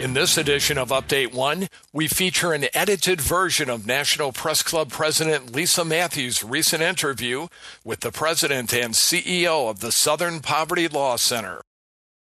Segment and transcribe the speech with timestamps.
[0.00, 4.88] In this edition of Update One, we feature an edited version of National Press Club
[4.88, 7.48] President Lisa Matthews' recent interview
[7.84, 11.60] with the President and CEO of the Southern Poverty Law Center.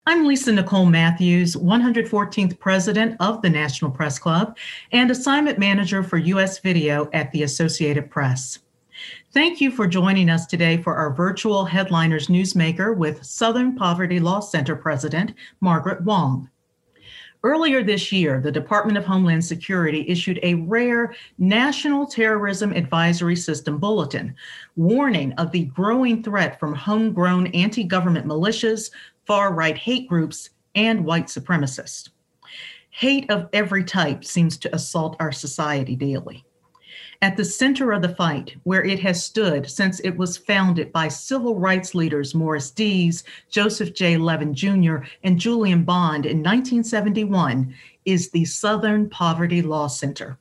[0.06, 4.56] I'm Lisa Nicole Matthews, 114th President of the National Press Club
[4.92, 6.60] and Assignment Manager for U.S.
[6.60, 8.60] Video at the Associated Press.
[9.32, 14.40] Thank you for joining us today for our virtual Headliners Newsmaker with Southern Poverty Law
[14.40, 16.48] Center President Margaret Huang.
[17.44, 23.78] Earlier this year, the Department of Homeland Security issued a rare National Terrorism Advisory System
[23.78, 24.34] bulletin
[24.74, 28.90] warning of the growing threat from homegrown anti government militias,
[29.24, 32.08] far right hate groups, and white supremacists.
[32.90, 36.44] Hate of every type seems to assault our society daily
[37.20, 41.08] at the center of the fight, where it has stood since it was founded by
[41.08, 44.16] civil rights leaders Morris Dees, Joseph J.
[44.16, 47.74] Levin Jr., and Julian Bond in 1971,
[48.04, 50.38] is the Southern Poverty Law Center.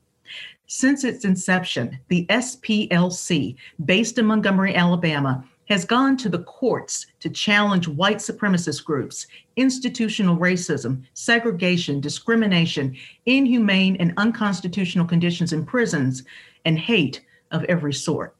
[0.68, 3.56] Since its inception, the SPLC,
[3.86, 10.38] based in Montgomery, Alabama, has gone to the courts to challenge white supremacist groups, institutional
[10.38, 16.24] racism, segregation, discrimination, inhumane and unconstitutional conditions in prisons,
[16.66, 18.36] and hate of every sort.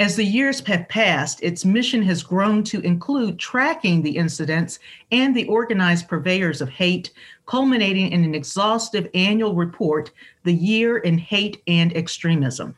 [0.00, 4.80] As the years have passed, its mission has grown to include tracking the incidents
[5.12, 7.12] and the organized purveyors of hate,
[7.46, 10.10] culminating in an exhaustive annual report,
[10.42, 12.76] The Year in Hate and Extremism.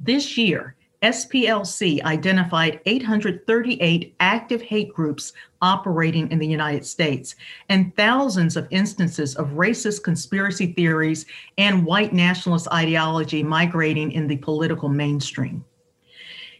[0.00, 7.34] This year, SPLC identified 838 active hate groups operating in the United States
[7.68, 11.26] and thousands of instances of racist conspiracy theories
[11.58, 15.64] and white nationalist ideology migrating in the political mainstream.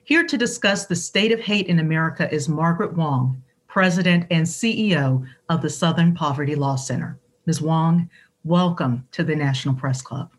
[0.05, 5.25] Here to discuss the state of hate in America is Margaret Huang, President and CEO
[5.49, 7.17] of the Southern Poverty Law Center.
[7.47, 7.59] Ms.
[7.59, 8.11] Huang,
[8.43, 10.31] welcome to the National Press Club.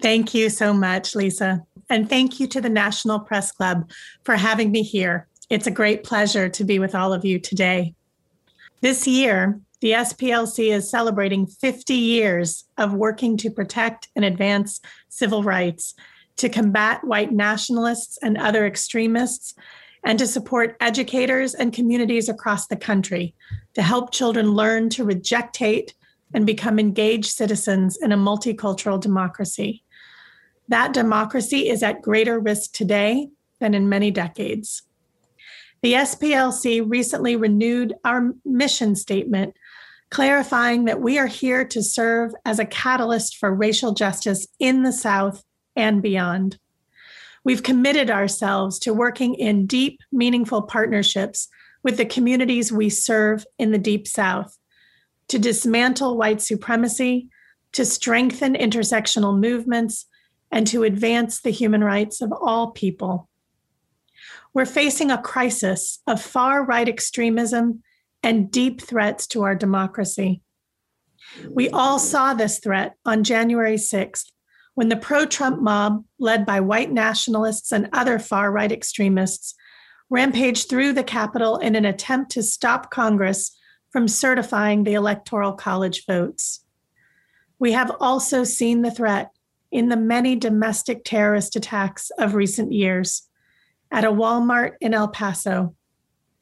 [0.00, 1.66] Thank you so much, Lisa.
[1.90, 3.90] And thank you to the National Press Club
[4.22, 5.26] for having me here.
[5.50, 7.94] It's a great pleasure to be with all of you today.
[8.80, 15.42] This year, the SPLC is celebrating 50 years of working to protect and advance civil
[15.42, 15.94] rights,
[16.36, 19.54] to combat white nationalists and other extremists,
[20.04, 23.34] and to support educators and communities across the country
[23.74, 25.94] to help children learn to reject hate
[26.32, 29.82] and become engaged citizens in a multicultural democracy.
[30.70, 34.82] That democracy is at greater risk today than in many decades.
[35.82, 39.56] The SPLC recently renewed our mission statement,
[40.10, 44.92] clarifying that we are here to serve as a catalyst for racial justice in the
[44.92, 45.42] South
[45.74, 46.58] and beyond.
[47.42, 51.48] We've committed ourselves to working in deep, meaningful partnerships
[51.82, 54.56] with the communities we serve in the Deep South
[55.28, 57.28] to dismantle white supremacy,
[57.72, 60.06] to strengthen intersectional movements,
[60.50, 63.28] and to advance the human rights of all people.
[64.52, 67.82] We're facing a crisis of far right extremism
[68.22, 70.42] and deep threats to our democracy.
[71.48, 74.26] We all saw this threat on January 6th
[74.74, 79.54] when the pro Trump mob, led by white nationalists and other far right extremists,
[80.08, 83.56] rampaged through the Capitol in an attempt to stop Congress
[83.90, 86.64] from certifying the Electoral College votes.
[87.58, 89.30] We have also seen the threat
[89.70, 93.28] in the many domestic terrorist attacks of recent years
[93.90, 95.74] at a Walmart in El Paso,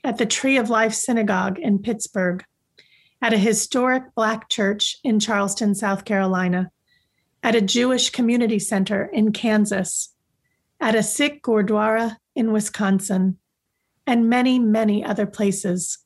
[0.05, 2.45] at the Tree of Life Synagogue in Pittsburgh,
[3.21, 6.71] at a historic Black church in Charleston, South Carolina,
[7.43, 10.15] at a Jewish community center in Kansas,
[10.81, 13.39] at a Sikh Gurdwara in Wisconsin,
[14.07, 15.99] and many, many other places.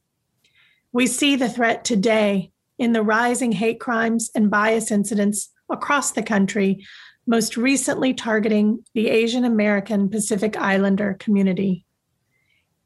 [0.93, 6.23] We see the threat today in the rising hate crimes and bias incidents across the
[6.23, 6.85] country
[7.27, 11.85] most recently targeting the Asian American Pacific Islander community.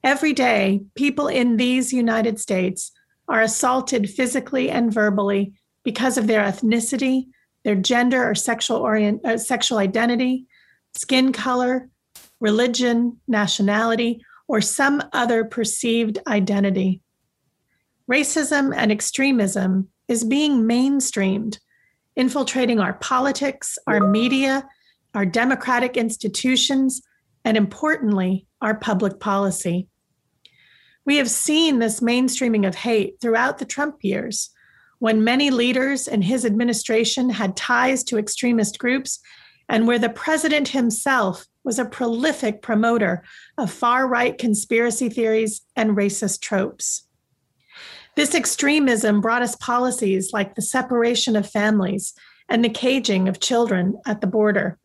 [0.05, 2.93] Every day, people in these United States
[3.29, 7.27] are assaulted physically and verbally because of their ethnicity,
[7.65, 10.47] their gender or sexual orient, uh, sexual identity,
[10.95, 11.89] skin color,
[12.41, 17.01] religion, nationality, or some other perceived identity.
[18.11, 21.59] Racism and extremism is being mainstreamed
[22.17, 24.67] infiltrating our politics, our media,
[25.15, 27.03] our democratic institutions,
[27.45, 29.89] and importantly, our public policy.
[31.05, 34.51] We have seen this mainstreaming of hate throughout the Trump years,
[34.99, 39.21] when many leaders in his administration had ties to extremist groups,
[39.69, 43.23] and where the president himself was a prolific promoter
[43.59, 47.06] of far right conspiracy theories and racist tropes.
[48.17, 52.15] This extremism brought us policies like the separation of families
[52.49, 54.79] and the caging of children at the border.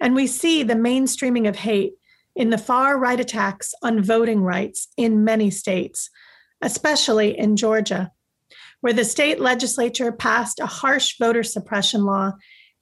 [0.00, 1.94] And we see the mainstreaming of hate
[2.34, 6.10] in the far right attacks on voting rights in many states,
[6.60, 8.10] especially in Georgia,
[8.80, 12.32] where the state legislature passed a harsh voter suppression law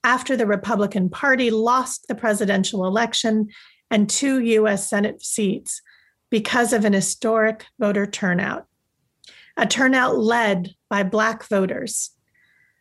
[0.03, 3.49] after the Republican Party lost the presidential election
[3.91, 5.83] and two US Senate seats
[6.31, 8.67] because of an historic voter turnout,
[9.57, 12.11] a turnout led by Black voters.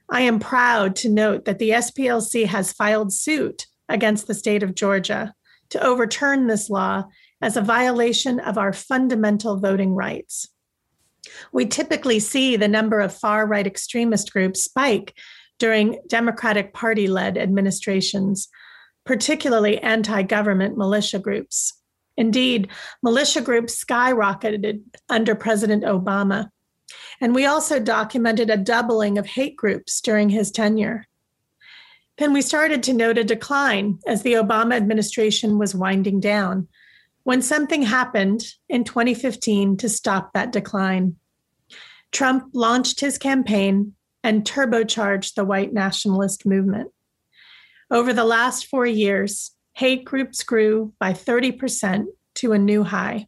[0.09, 4.75] I am proud to note that the SPLC has filed suit against the state of
[4.75, 5.33] Georgia
[5.69, 7.05] to overturn this law
[7.41, 10.47] as a violation of our fundamental voting rights.
[11.51, 15.13] We typically see the number of far right extremist groups spike
[15.59, 18.49] during Democratic Party led administrations,
[19.05, 21.73] particularly anti government militia groups.
[22.17, 22.69] Indeed,
[23.01, 26.49] militia groups skyrocketed under President Obama.
[27.21, 31.07] And we also documented a doubling of hate groups during his tenure.
[32.17, 36.67] Then we started to note a decline as the Obama administration was winding down,
[37.23, 41.15] when something happened in 2015 to stop that decline.
[42.11, 43.93] Trump launched his campaign
[44.23, 46.91] and turbocharged the white nationalist movement.
[47.89, 52.05] Over the last four years, hate groups grew by 30%
[52.35, 53.27] to a new high.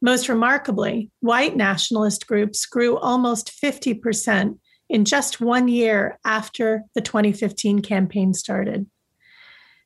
[0.00, 7.82] Most remarkably, white nationalist groups grew almost 50% in just one year after the 2015
[7.82, 8.86] campaign started.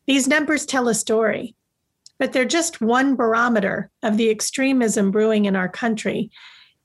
[0.07, 1.57] These numbers tell a story,
[2.19, 6.31] but they're just one barometer of the extremism brewing in our country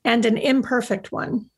[0.04, 1.50] and an imperfect one.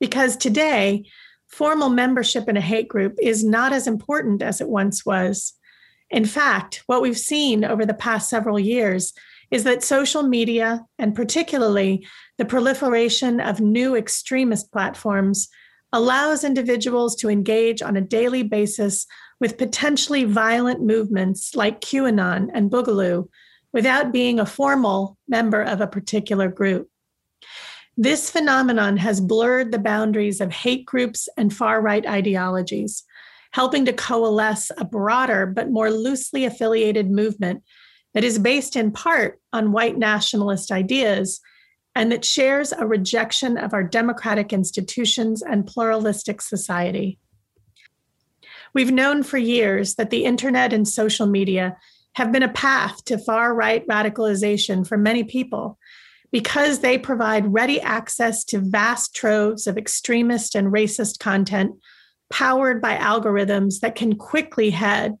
[0.00, 1.04] Because today,
[1.48, 5.54] formal membership in a hate group is not as important as it once was.
[6.10, 9.12] In fact, what we've seen over the past several years
[9.50, 12.06] is that social media, and particularly
[12.38, 15.48] the proliferation of new extremist platforms,
[15.92, 19.06] allows individuals to engage on a daily basis
[19.40, 23.28] with potentially violent movements like QAnon and Boogaloo
[23.72, 26.88] without being a formal member of a particular group.
[27.96, 33.04] This phenomenon has blurred the boundaries of hate groups and far right ideologies,
[33.52, 37.62] helping to coalesce a broader but more loosely affiliated movement
[38.16, 41.38] that is based in part on white nationalist ideas
[41.94, 47.18] and that shares a rejection of our democratic institutions and pluralistic society.
[48.72, 51.76] We've known for years that the internet and social media
[52.14, 55.78] have been a path to far right radicalization for many people
[56.32, 61.72] because they provide ready access to vast troves of extremist and racist content
[62.30, 65.18] powered by algorithms that can quickly head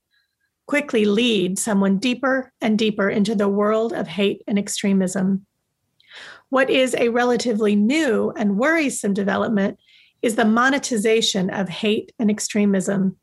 [0.66, 5.46] quickly lead someone deeper and deeper into the world of hate and extremism
[6.48, 9.78] what is a relatively new and worrisome development
[10.22, 13.16] is the monetization of hate and extremism.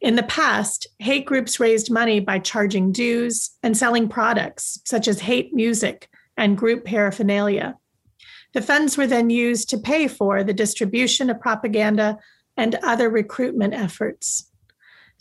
[0.00, 5.20] In the past, hate groups raised money by charging dues and selling products such as
[5.20, 7.76] hate music and group paraphernalia.
[8.52, 12.18] The funds were then used to pay for the distribution of propaganda
[12.56, 14.50] and other recruitment efforts.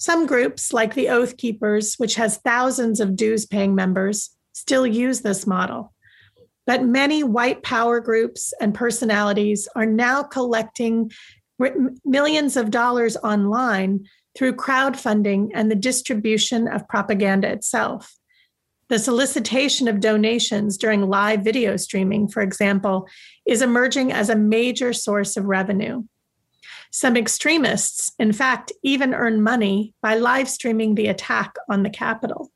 [0.03, 5.21] Some groups, like the Oath Keepers, which has thousands of dues paying members, still use
[5.21, 5.93] this model.
[6.67, 11.09] But many white power groups and personalities are now collecting
[12.03, 14.05] millions of dollars online
[14.35, 18.13] through crowdfunding and the distribution of propaganda itself.
[18.89, 23.07] The solicitation of donations during live video streaming, for example,
[23.45, 26.03] is emerging as a major source of revenue.
[26.91, 32.51] Some extremists, in fact, even earn money by live streaming the attack on the Capitol.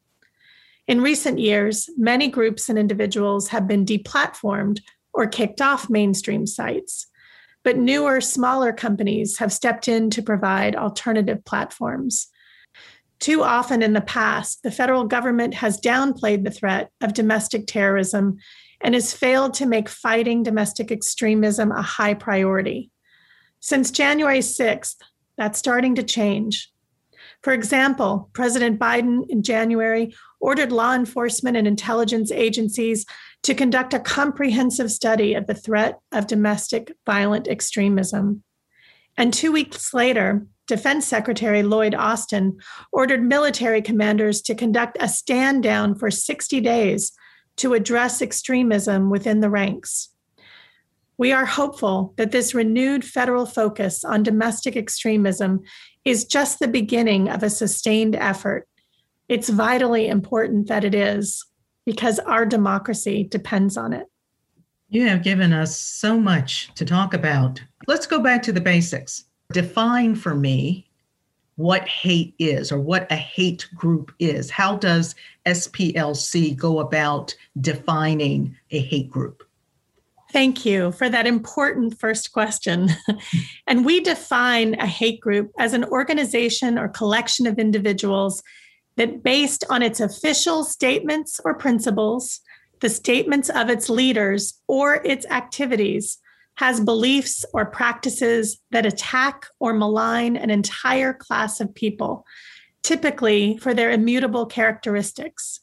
[0.87, 4.79] In recent years, many groups and individuals have been deplatformed
[5.13, 7.07] or kicked off mainstream sites.
[7.63, 12.27] But newer, smaller companies have stepped in to provide alternative platforms.
[13.19, 18.37] Too often in the past, the federal government has downplayed the threat of domestic terrorism
[18.79, 22.91] and has failed to make fighting domestic extremism a high priority.
[23.59, 24.95] Since January 6th,
[25.37, 26.71] that's starting to change.
[27.43, 33.05] For example, President Biden in January ordered law enforcement and intelligence agencies
[33.43, 38.43] to conduct a comprehensive study of the threat of domestic violent extremism.
[39.17, 42.59] And two weeks later, Defense Secretary Lloyd Austin
[42.91, 47.13] ordered military commanders to conduct a stand down for 60 days
[47.57, 50.09] to address extremism within the ranks.
[51.17, 55.61] We are hopeful that this renewed federal focus on domestic extremism
[56.05, 58.67] is just the beginning of a sustained effort.
[59.27, 61.43] It's vitally important that it is
[61.85, 64.05] because our democracy depends on it.
[64.89, 67.61] You have given us so much to talk about.
[67.87, 69.25] Let's go back to the basics.
[69.51, 70.87] Define for me
[71.55, 74.49] what hate is or what a hate group is.
[74.49, 79.46] How does SPLC go about defining a hate group?
[80.33, 82.89] Thank you for that important first question.
[83.67, 88.43] and we define a hate group as an organization or collection of individuals
[88.97, 92.41] that, based on its official statements or principles,
[92.81, 96.19] the statements of its leaders, or its activities,
[96.55, 102.25] has beliefs or practices that attack or malign an entire class of people,
[102.83, 105.61] typically for their immutable characteristics.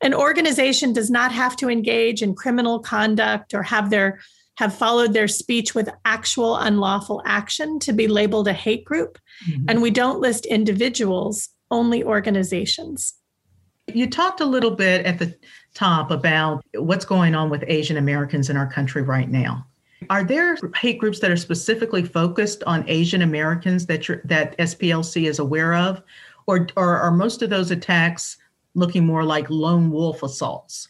[0.00, 4.20] An organization does not have to engage in criminal conduct or have their
[4.58, 9.16] have followed their speech with actual unlawful action to be labeled a hate group.
[9.48, 9.66] Mm-hmm.
[9.68, 13.14] And we don't list individuals, only organizations.
[13.86, 15.32] You talked a little bit at the
[15.74, 19.64] top about what's going on with Asian Americans in our country right now.
[20.10, 25.38] Are there hate groups that are specifically focused on Asian Americans that that SPLC is
[25.38, 26.02] aware of,
[26.48, 28.36] or, or are most of those attacks
[28.78, 30.88] looking more like lone wolf assaults?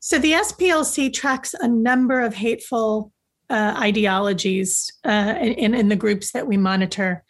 [0.00, 3.12] So the SPLC tracks a number of hateful
[3.50, 7.24] uh, ideologies uh, in, in the groups that we monitor.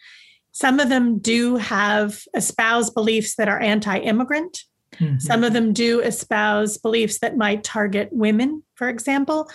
[0.51, 4.63] Some of them do have espouse beliefs that are anti immigrant.
[4.95, 5.19] Mm-hmm.
[5.19, 9.49] Some of them do espouse beliefs that might target women, for example.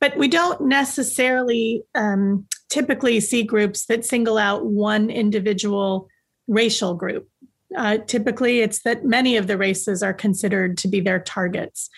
[0.00, 6.08] But we don't necessarily um, typically see groups that single out one individual
[6.48, 7.28] racial group.
[7.76, 11.88] Uh, typically, it's that many of the races are considered to be their targets.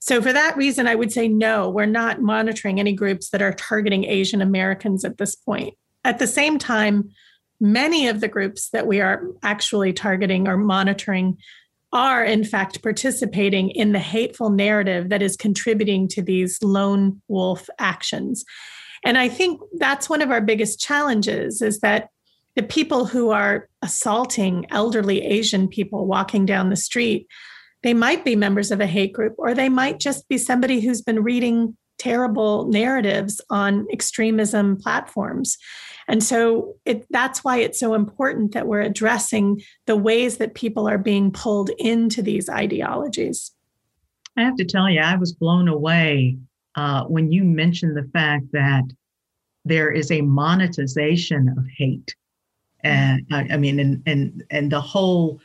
[0.00, 3.52] So, for that reason, I would say no, we're not monitoring any groups that are
[3.52, 5.74] targeting Asian Americans at this point.
[6.04, 7.10] At the same time,
[7.60, 11.38] many of the groups that we are actually targeting or monitoring
[11.92, 17.68] are, in fact, participating in the hateful narrative that is contributing to these lone wolf
[17.78, 18.44] actions.
[19.04, 22.08] And I think that's one of our biggest challenges is that
[22.56, 27.26] the people who are assaulting elderly Asian people walking down the street,
[27.82, 31.02] they might be members of a hate group, or they might just be somebody who's
[31.02, 35.56] been reading terrible narratives on extremism platforms.
[36.08, 40.88] And so it, that's why it's so important that we're addressing the ways that people
[40.88, 43.52] are being pulled into these ideologies.
[44.36, 46.38] I have to tell you, I was blown away
[46.74, 48.84] uh, when you mentioned the fact that
[49.64, 52.14] there is a monetization of hate.
[52.84, 55.40] And I, mean, and, and, and the whole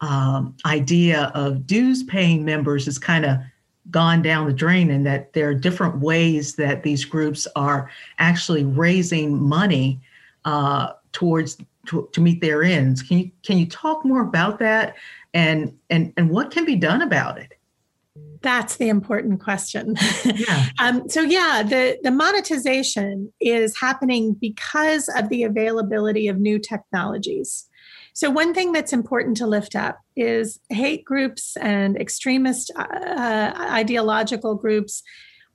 [0.00, 3.38] um, idea of dues paying members is kind of
[3.90, 8.64] gone down the drain and that there are different ways that these groups are actually
[8.64, 10.00] raising money
[10.44, 13.02] uh, towards to, to, meet their ends.
[13.02, 14.96] Can you can you talk more about that
[15.34, 17.58] and and and what can be done about it?
[18.44, 19.96] That's the important question.
[20.24, 20.66] Yeah.
[20.78, 27.66] um, so yeah, the the monetization is happening because of the availability of new technologies.
[28.12, 33.66] So, one thing that's important to lift up is hate groups and extremist uh, uh,
[33.70, 35.02] ideological groups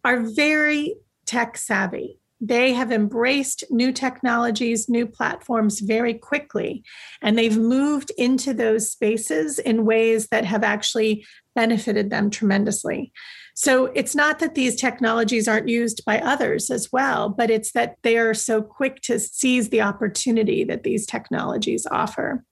[0.04, 0.96] are very
[1.28, 2.20] tech savvy.
[2.42, 6.84] They have embraced new technologies, new platforms very quickly,
[7.22, 11.26] and they've moved into those spaces in ways that have actually
[11.60, 13.12] benefited them tremendously.
[13.54, 17.98] So it's not that these technologies aren't used by others as well, but it's that
[18.02, 22.46] they are so quick to seize the opportunity that these technologies offer.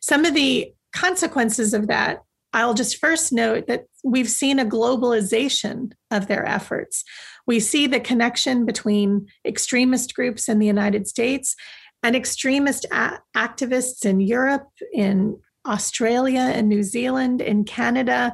[0.00, 2.22] Some of the consequences of that,
[2.54, 7.04] I'll just first note that we've seen a globalization of their efforts.
[7.46, 11.54] We see the connection between extremist groups in the United States
[12.02, 18.32] and extremist a- activists in Europe, in Australia and New Zealand, in Canada,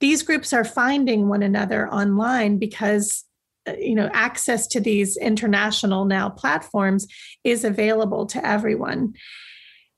[0.00, 3.24] these groups are finding one another online because
[3.66, 7.06] uh, you know access to these international now platforms
[7.44, 9.14] is available to everyone.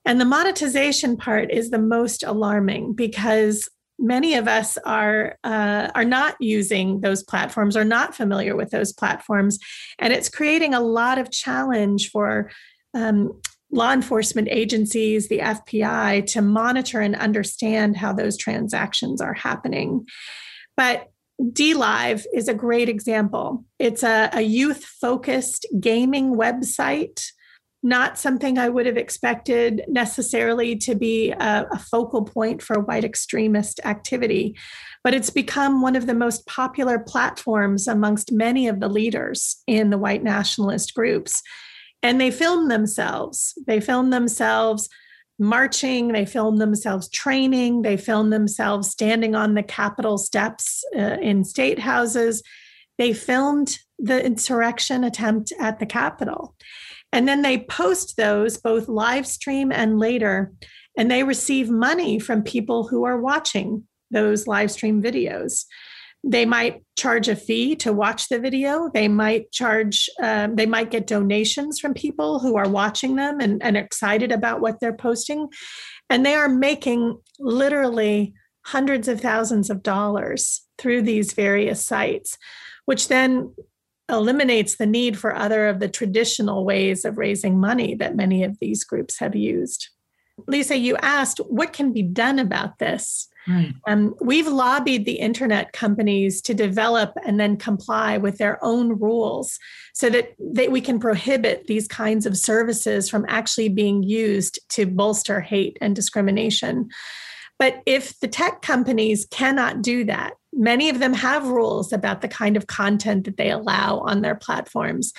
[0.03, 3.69] And the monetization part is the most alarming because
[3.99, 8.91] many of us are uh, are not using those platforms or not familiar with those
[8.91, 9.59] platforms.
[9.99, 12.49] And it's creating a lot of challenge for
[12.93, 13.39] um,
[13.71, 20.05] law enforcement agencies, the FBI, to monitor and understand how those transactions are happening.
[20.75, 21.07] But
[21.41, 23.65] DLive is a great example.
[23.79, 27.21] It's a, a youth focused gaming website
[27.83, 33.03] not something I would have expected necessarily to be a, a, focal point for white
[33.03, 34.55] extremist activity,
[35.03, 39.89] but it's become one of the most popular platforms amongst many of the leaders in
[39.89, 41.41] the white nationalist groups.
[42.03, 43.53] And they film themselves.
[43.67, 44.89] They film themselves
[45.41, 51.43] marching, they film themselves training, they film themselves standing on the Capitol steps uh, in
[51.43, 52.43] state houses.
[52.97, 56.55] They filmed the insurrection attempt at the Capitol.
[57.11, 60.53] And then they post those both live stream and later,
[60.97, 65.65] and they receive money from people who are watching those live stream videos.
[66.23, 68.89] They might charge a fee to watch the video.
[68.93, 73.61] They might charge, um, they might get donations from people who are watching them and,
[73.63, 75.49] and excited about what they're posting.
[76.09, 78.33] And they are making literally
[78.65, 82.37] hundreds of thousands of dollars through these various sites,
[82.85, 83.53] which then
[84.09, 88.59] eliminates the need for other of the traditional ways of raising money that many of
[88.59, 89.89] these groups have used.
[90.47, 93.27] Lisa, you asked what can be done about this.
[93.47, 93.73] Right.
[93.87, 99.57] Um, we've lobbied the internet companies to develop and then comply with their own rules
[99.93, 104.85] so that they, we can prohibit these kinds of services from actually being used to
[104.85, 106.89] bolster hate and discrimination.
[107.57, 112.27] But if the tech companies cannot do that, many of them have rules about the
[112.27, 115.13] kind of content that they allow on their platforms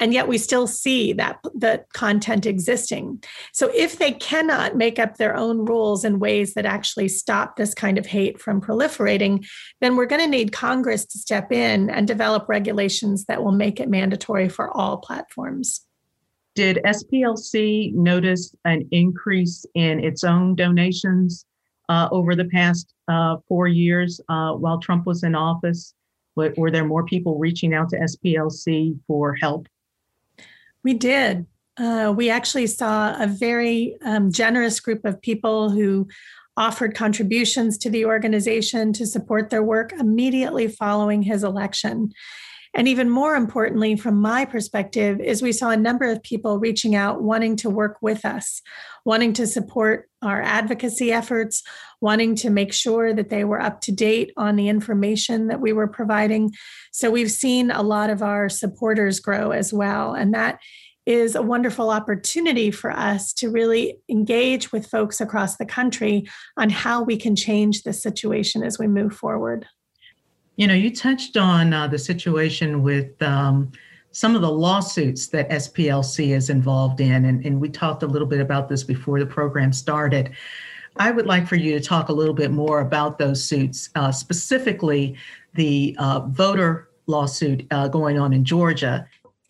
[0.00, 3.22] and yet we still see that the content existing
[3.52, 7.74] so if they cannot make up their own rules in ways that actually stop this
[7.74, 9.46] kind of hate from proliferating
[9.80, 13.80] then we're going to need congress to step in and develop regulations that will make
[13.80, 15.86] it mandatory for all platforms
[16.56, 21.44] did SPLC notice an increase in its own donations
[21.88, 25.94] uh, over the past uh, four years uh, while Trump was in office?
[26.34, 29.68] Were, there more people reaching out to SPLC for help?
[30.86, 31.46] We did.
[31.76, 36.06] Uh, we actually saw a very um, generous group of people who
[36.56, 42.12] offered contributions to the organization to support their work immediately following his election.
[42.72, 46.94] And even more importantly, from my perspective, is we saw a number of people reaching
[46.94, 48.60] out wanting to work with us,
[49.04, 51.62] wanting to support our advocacy efforts,
[52.02, 55.72] wanting to make sure that they were up to date on the information that we
[55.72, 56.52] were providing.
[56.92, 60.12] So we've seen a lot of our supporters grow as well.
[60.12, 60.58] And that
[61.06, 66.68] is a wonderful opportunity for us to really engage with folks across the country on
[66.68, 69.66] how we can change the situation as we move forward.
[70.56, 73.70] You know, you touched on uh, the situation with um,
[74.10, 78.26] some of the lawsuits that SPLC is involved in, and, and we talked a little
[78.26, 80.30] bit about this before the program started.
[80.98, 84.10] I would like for you to talk a little bit more about those suits, uh,
[84.10, 85.16] specifically
[85.54, 89.06] the uh, voter lawsuit uh, going on in Georgia.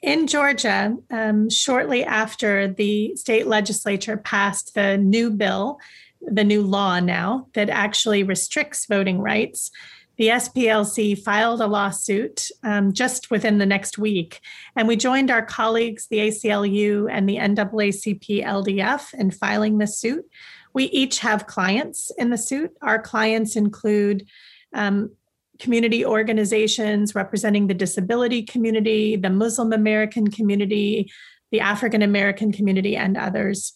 [0.06, 5.80] In Georgia, um, shortly after the state legislature passed the new bill,
[6.20, 9.72] the new law now that actually restricts voting rights,
[10.16, 14.40] the SPLC filed a lawsuit um, just within the next week,
[14.76, 20.24] and we joined our colleagues, the ACLU and the NAACP LDF, in filing this suit.
[20.72, 22.70] We each have clients in the suit.
[22.80, 24.24] Our clients include
[24.72, 25.10] um,
[25.58, 31.10] community organizations representing the disability community, the Muslim American community,
[31.50, 33.72] the African American community, and others.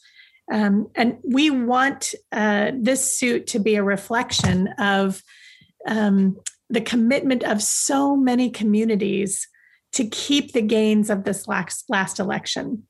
[0.52, 5.22] Um, and we want uh, this suit to be a reflection of
[5.86, 6.36] um,
[6.68, 9.48] the commitment of so many communities
[9.92, 12.86] to keep the gains of this last, last election.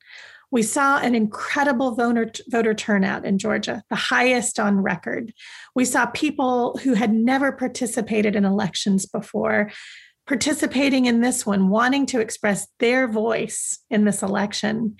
[0.51, 5.33] We saw an incredible voter, voter turnout in Georgia, the highest on record.
[5.75, 9.71] We saw people who had never participated in elections before
[10.27, 14.97] participating in this one, wanting to express their voice in this election.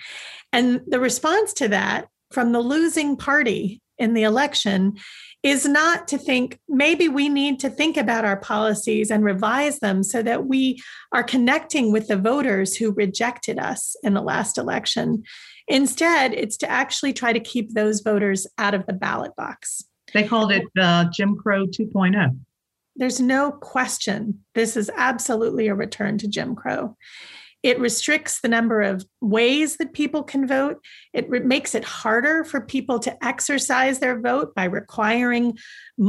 [0.53, 4.95] And the response to that from the losing party in the election
[5.43, 10.03] is not to think maybe we need to think about our policies and revise them
[10.03, 10.79] so that we
[11.13, 15.23] are connecting with the voters who rejected us in the last election.
[15.67, 19.85] Instead, it's to actually try to keep those voters out of the ballot box.
[20.13, 22.39] They called it uh, Jim Crow 2.0.
[22.97, 26.97] There's no question this is absolutely a return to Jim Crow.
[27.63, 30.79] It restricts the number of ways that people can vote.
[31.13, 35.59] It re- makes it harder for people to exercise their vote by requiring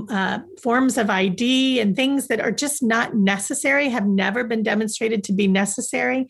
[0.10, 5.24] uh, forms of ID and things that are just not necessary, have never been demonstrated
[5.26, 6.28] to be necessary.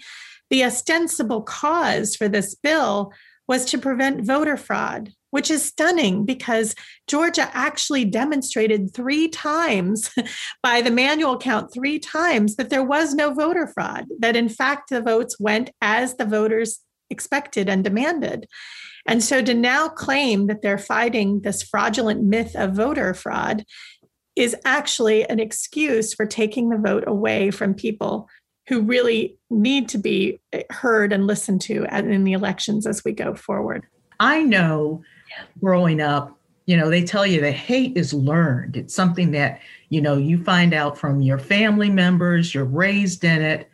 [0.50, 3.14] The ostensible cause for this bill
[3.48, 6.76] was to prevent voter fraud which is stunning because
[7.08, 10.12] Georgia actually demonstrated three times
[10.64, 14.90] by the manual count, three times that there was no voter fraud, that in fact
[14.90, 18.48] the votes went as the voters expected and demanded.
[19.08, 23.66] And so to now claim that they're fighting this fraudulent myth of voter fraud
[24.36, 28.30] is actually an excuse for taking the vote away from people
[28.68, 30.40] who really need to be
[30.70, 33.86] heard and listened to in the elections as we go forward.
[34.20, 35.04] I know
[35.60, 38.78] growing up, you know, they tell you that hate is learned.
[38.78, 43.42] It's something that, you know, you find out from your family members, you're raised in
[43.42, 43.70] it.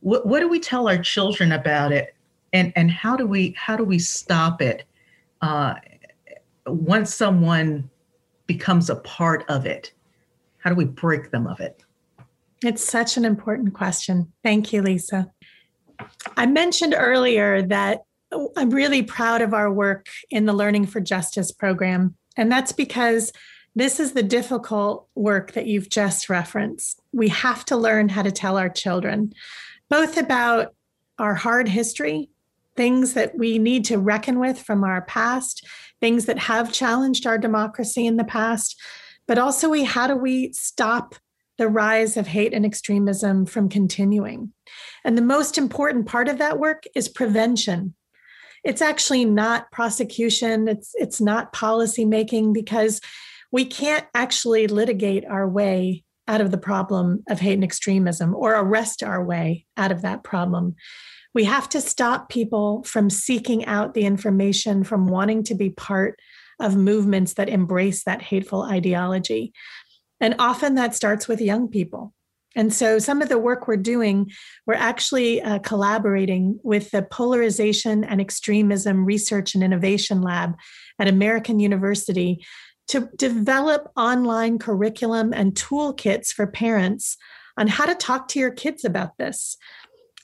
[0.00, 2.14] What, what do we tell our children about it?
[2.52, 4.84] And, and how do we how do we stop it
[5.40, 5.74] uh,
[6.66, 7.88] once someone
[8.46, 9.92] becomes a part of it?
[10.58, 11.82] How do we break them of it?
[12.64, 14.32] It's such an important question.
[14.44, 15.30] Thank you, Lisa.
[16.36, 18.02] I mentioned earlier that
[18.56, 22.14] I'm really proud of our work in the Learning for Justice program.
[22.36, 23.32] And that's because
[23.74, 27.00] this is the difficult work that you've just referenced.
[27.12, 29.32] We have to learn how to tell our children
[29.88, 30.74] both about
[31.18, 32.30] our hard history,
[32.76, 35.66] things that we need to reckon with from our past,
[36.00, 38.80] things that have challenged our democracy in the past,
[39.26, 41.14] but also we how do we stop
[41.58, 44.52] the rise of hate and extremism from continuing?
[45.04, 47.94] And the most important part of that work is prevention.
[48.64, 53.00] It's actually not prosecution, it's it's not policy making because
[53.50, 58.54] we can't actually litigate our way out of the problem of hate and extremism or
[58.54, 60.74] arrest our way out of that problem.
[61.34, 66.18] We have to stop people from seeking out the information, from wanting to be part
[66.60, 69.52] of movements that embrace that hateful ideology.
[70.20, 72.14] And often that starts with young people.
[72.54, 74.30] And so, some of the work we're doing,
[74.66, 80.54] we're actually uh, collaborating with the Polarization and Extremism Research and Innovation Lab
[80.98, 82.44] at American University
[82.88, 87.16] to develop online curriculum and toolkits for parents
[87.56, 89.56] on how to talk to your kids about this.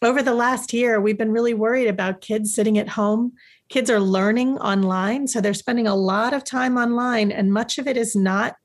[0.02, 3.32] Over the last year, we've been really worried about kids sitting at home
[3.68, 5.26] kids are learning online.
[5.26, 8.56] So they're spending a lot of time online, and much of it is not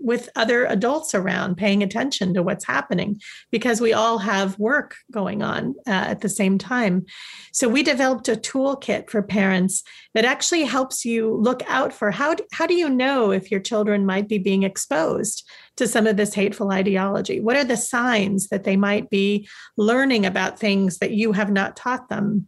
[0.00, 5.42] with other adults around paying attention to what's happening because we all have work going
[5.42, 7.04] on uh, at the same time.
[7.52, 9.82] So we developed a toolkit for parents
[10.14, 13.60] that actually helps you look out for how do, how do you know if your
[13.60, 17.40] children might be being exposed to some of this hateful ideology?
[17.40, 21.76] What are the signs that they might be learning about things that you have not
[21.76, 22.46] taught them?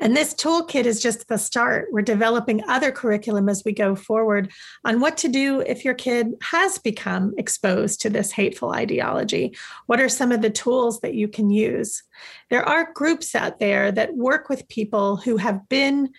[0.00, 1.88] And this toolkit is just the start.
[1.90, 4.50] We're developing other curriculum as we go forward
[4.84, 9.56] on what to do if your kid has become exposed to this hateful ideology.
[9.86, 12.02] What are some of the tools that you can use?
[12.50, 16.10] There are groups out there that work with people who have been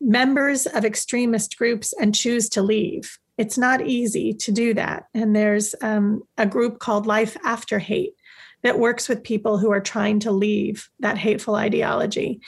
[0.00, 3.18] members of extremist groups and choose to leave.
[3.36, 5.04] It's not easy to do that.
[5.14, 8.14] And there's um, a group called Life After Hate
[8.62, 12.40] that works with people who are trying to leave that hateful ideology.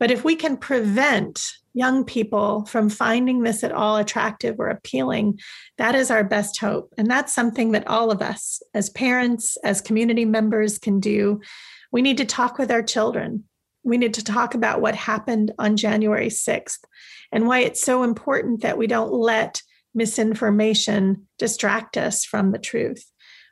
[0.00, 1.42] But if we can prevent
[1.74, 5.38] young people from finding this at all attractive or appealing,
[5.78, 6.92] that is our best hope.
[6.98, 11.40] And that's something that all of us, as parents, as community members, can do.
[11.92, 13.44] We need to talk with our children.
[13.84, 16.78] We need to talk about what happened on January 6th
[17.30, 19.62] and why it's so important that we don't let
[19.94, 23.04] misinformation distract us from the truth.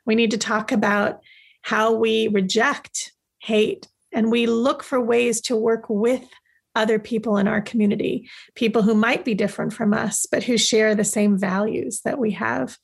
[0.05, 1.19] We need to talk about
[1.61, 6.27] how we reject hate and we look for ways to work with
[6.79, 10.95] other people in our community, people who might be different from us, but who share
[10.95, 12.77] the same values that we have.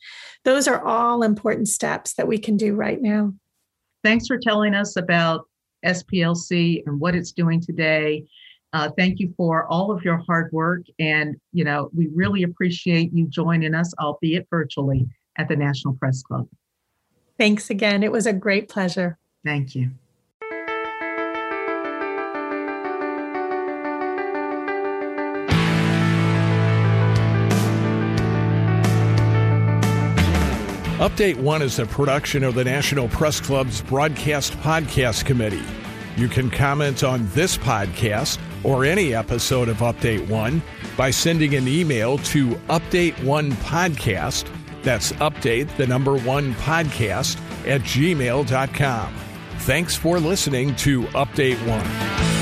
[0.43, 3.33] Those are all important steps that we can do right now.
[4.03, 5.47] Thanks for telling us about
[5.85, 8.25] SPLC and what it's doing today.
[8.73, 10.81] Uh, thank you for all of your hard work.
[10.99, 16.21] And, you know, we really appreciate you joining us, albeit virtually, at the National Press
[16.21, 16.47] Club.
[17.37, 18.03] Thanks again.
[18.03, 19.17] It was a great pleasure.
[19.45, 19.91] Thank you.
[31.05, 35.61] Update One is a production of the National Press Club's Broadcast Podcast Committee.
[36.17, 40.63] You can comment on this podcast or any episode of Update One
[40.97, 44.47] by sending an email to Update One Podcast
[44.81, 47.37] that's update the number one podcast
[47.67, 49.15] at gmail.com.
[49.59, 52.34] Thanks for listening to Update One.